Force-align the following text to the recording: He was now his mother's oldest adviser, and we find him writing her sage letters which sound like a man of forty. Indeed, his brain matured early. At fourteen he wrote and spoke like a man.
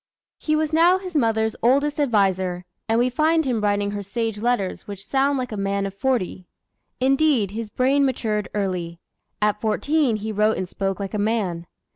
He 0.39 0.55
was 0.55 0.73
now 0.73 0.97
his 0.97 1.13
mother's 1.13 1.55
oldest 1.61 1.99
adviser, 1.99 2.65
and 2.89 2.97
we 2.97 3.07
find 3.11 3.45
him 3.45 3.61
writing 3.61 3.91
her 3.91 4.01
sage 4.01 4.39
letters 4.39 4.87
which 4.87 5.05
sound 5.05 5.37
like 5.37 5.51
a 5.51 5.55
man 5.55 5.85
of 5.85 5.93
forty. 5.93 6.47
Indeed, 6.99 7.51
his 7.51 7.69
brain 7.69 8.03
matured 8.03 8.49
early. 8.55 8.99
At 9.43 9.61
fourteen 9.61 10.15
he 10.15 10.31
wrote 10.31 10.57
and 10.57 10.67
spoke 10.67 10.99
like 10.99 11.13
a 11.13 11.19
man. 11.19 11.67